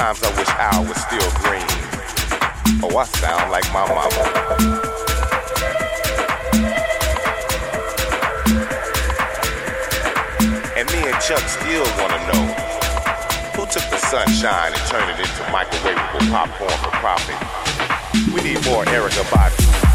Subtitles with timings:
[0.00, 1.68] Sometimes I wish I was still green.
[2.82, 4.08] Oh, I sound like my mama.
[10.74, 12.46] And me and Chuck still wanna know
[13.52, 17.36] who took the sunshine and turned it into microwavable popcorn for profit.
[18.32, 19.89] We need more Erykah Badu.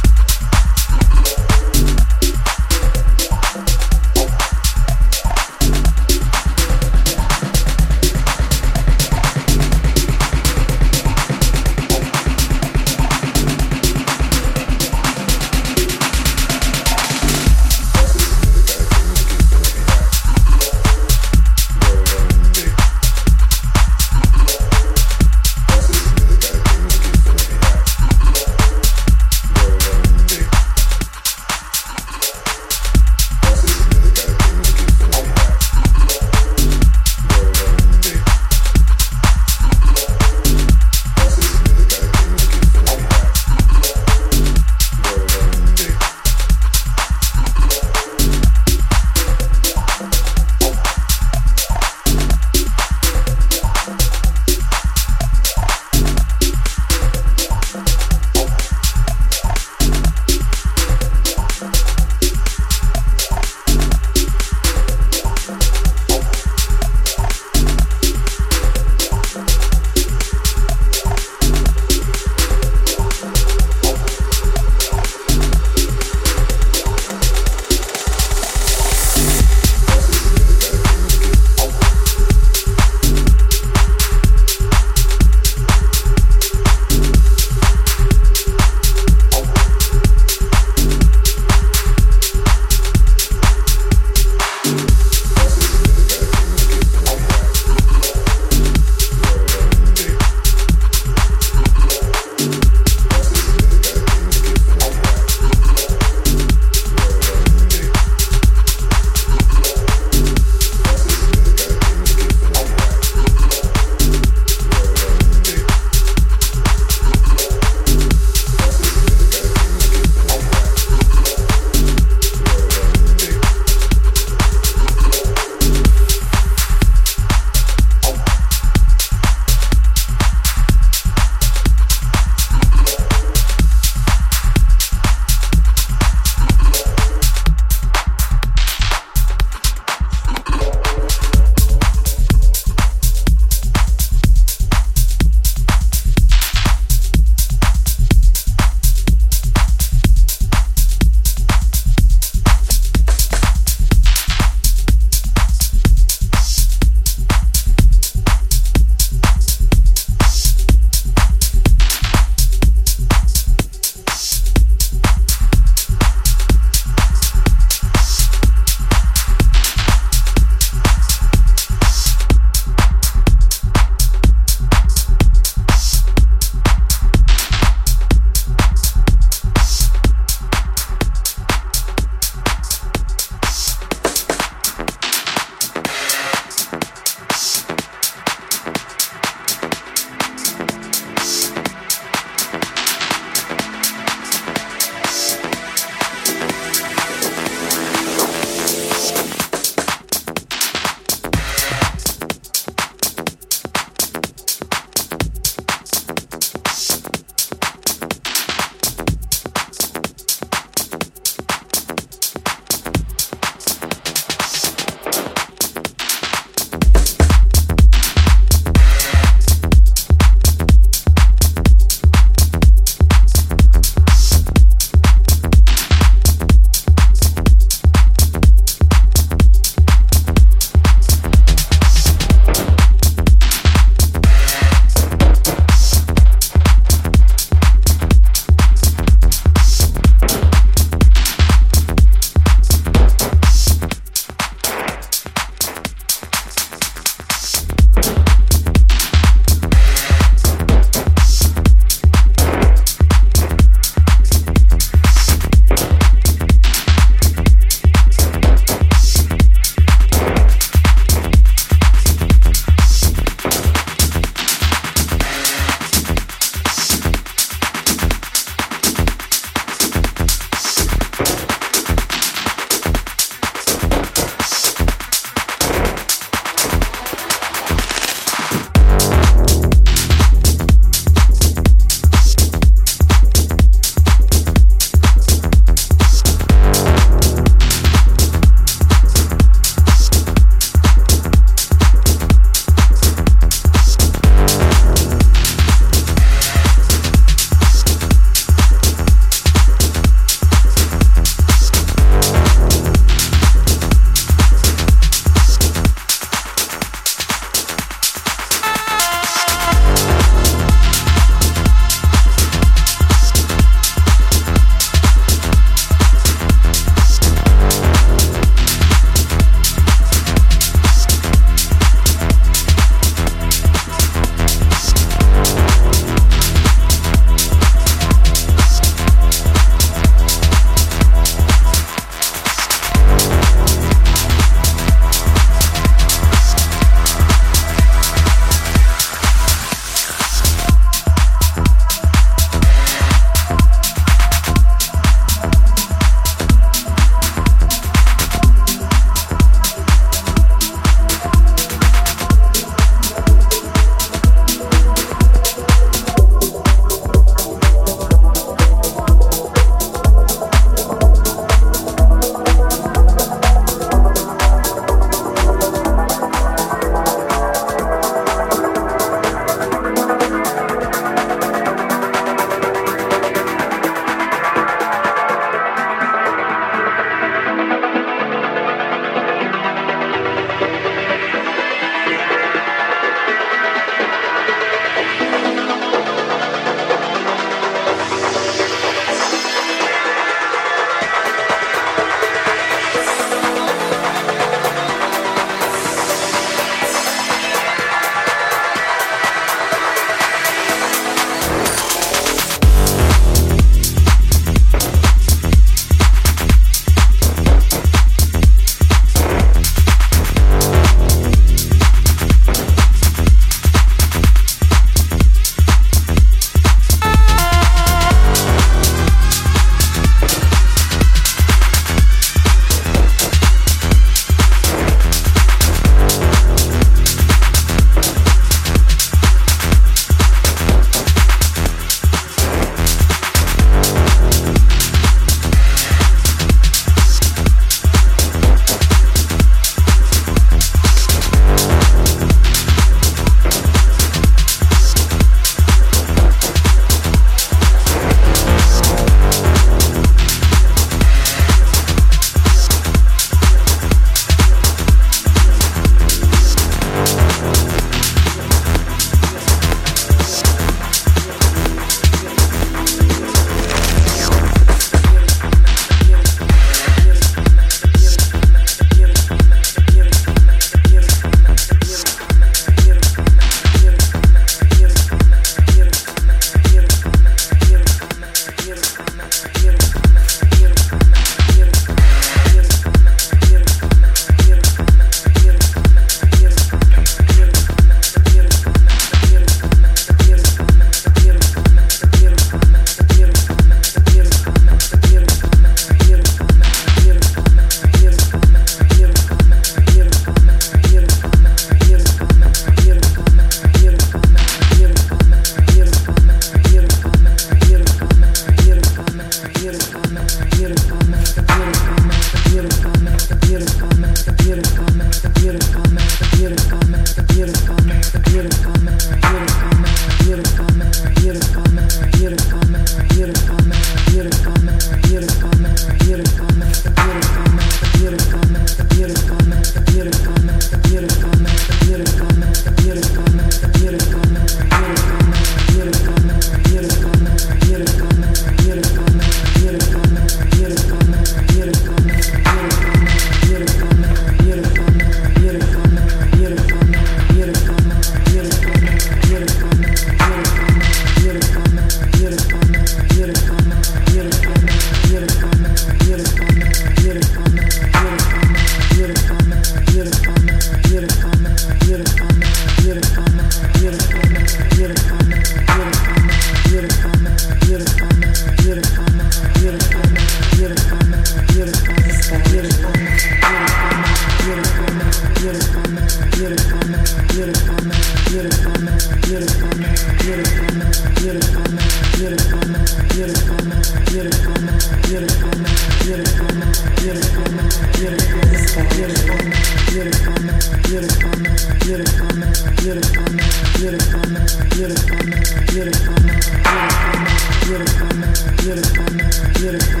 [594.81, 600.00] beautiful memory, beautiful memory, beautiful memory, beautiful memory, beautiful memory, beautiful.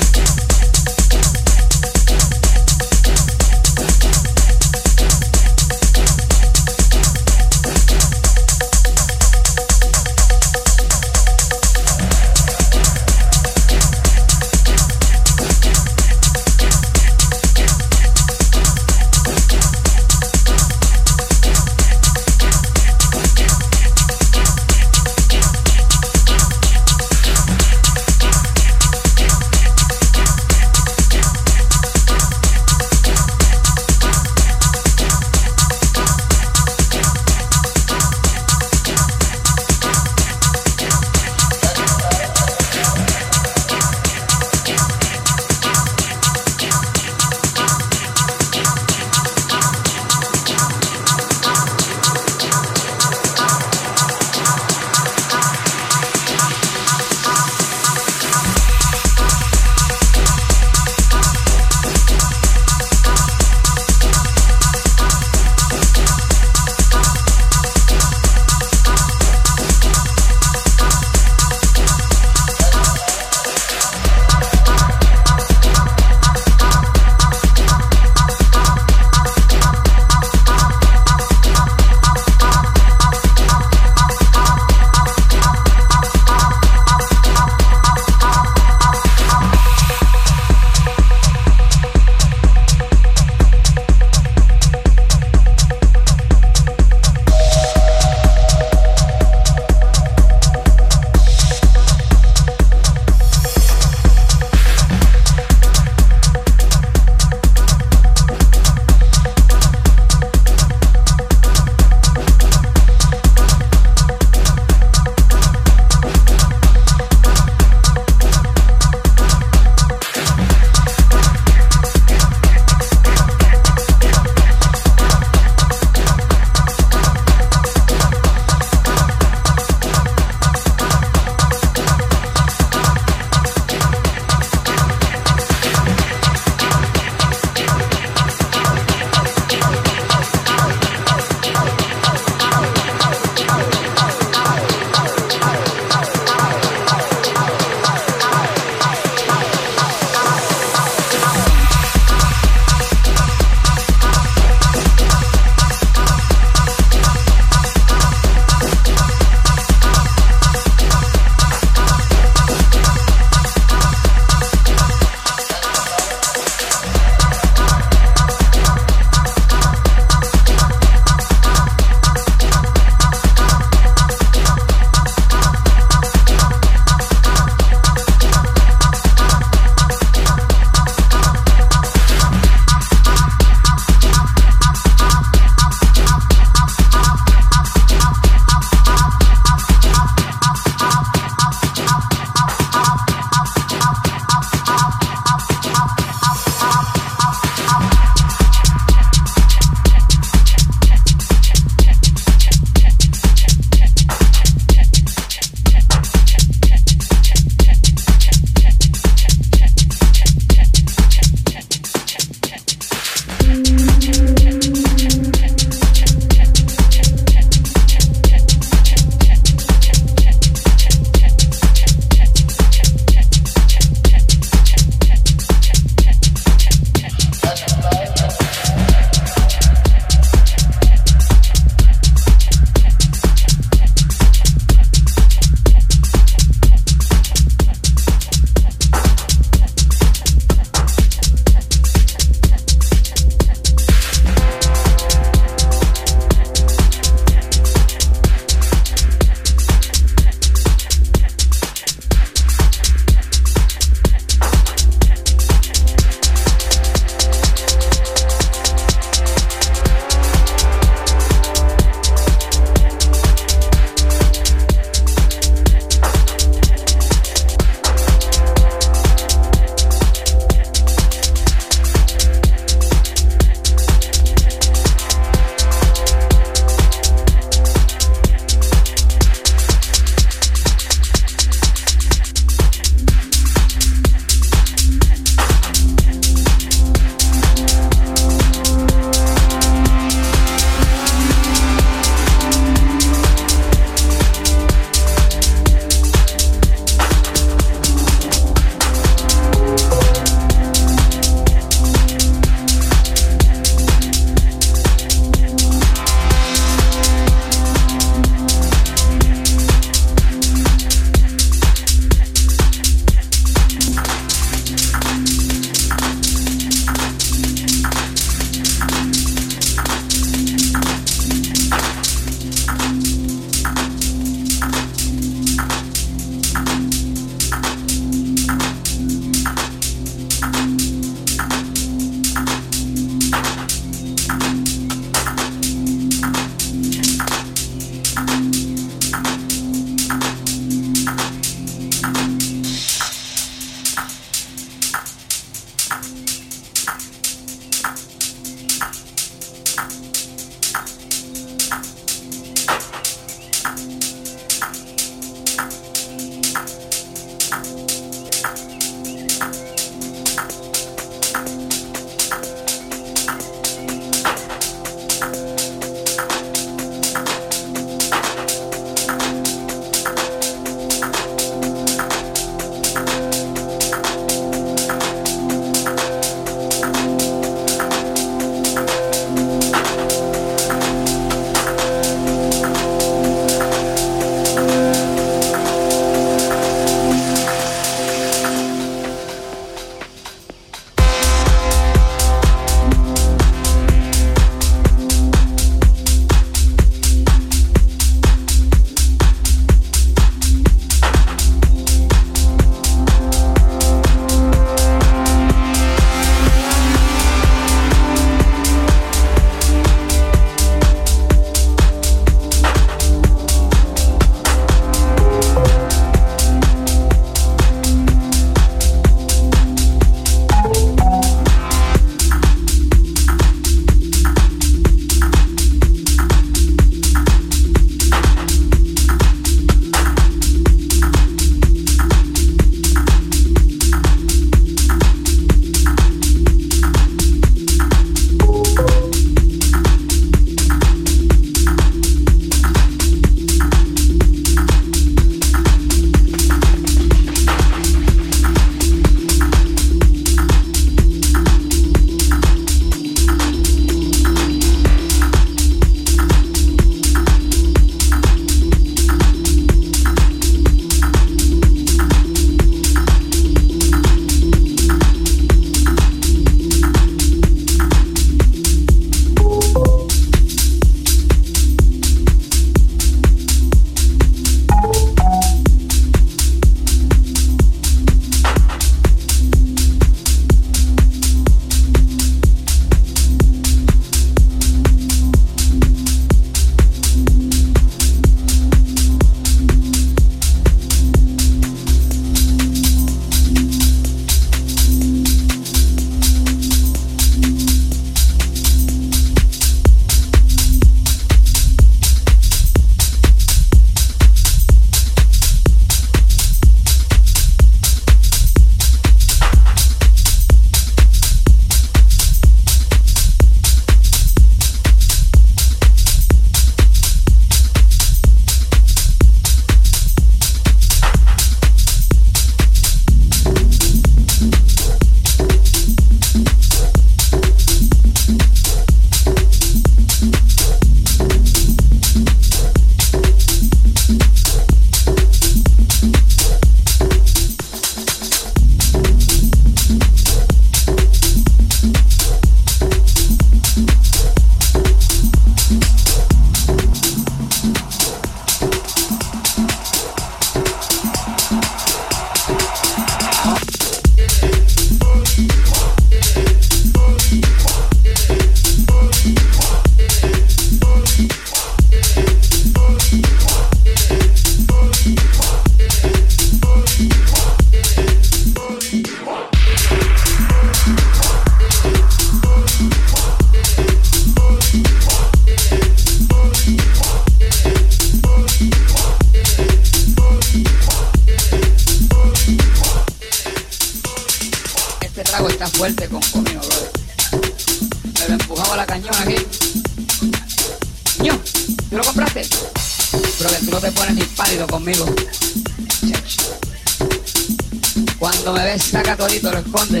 [599.42, 600.00] Lo esconde.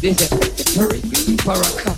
[0.00, 1.97] Dice, perrito para acá, este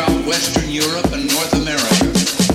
[0.00, 2.49] throughout Western Europe and North America.